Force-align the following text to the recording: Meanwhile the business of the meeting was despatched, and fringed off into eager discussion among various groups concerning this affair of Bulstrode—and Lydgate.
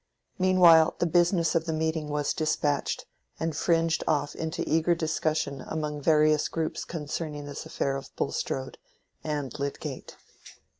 Meanwhile 0.39 0.95
the 0.97 1.05
business 1.05 1.53
of 1.53 1.65
the 1.65 1.73
meeting 1.73 2.09
was 2.09 2.33
despatched, 2.33 3.05
and 3.39 3.55
fringed 3.55 4.03
off 4.07 4.33
into 4.35 4.67
eager 4.67 4.95
discussion 4.95 5.61
among 5.67 6.01
various 6.01 6.47
groups 6.47 6.85
concerning 6.85 7.45
this 7.45 7.67
affair 7.67 7.95
of 7.95 8.09
Bulstrode—and 8.15 9.59
Lydgate. 9.59 10.15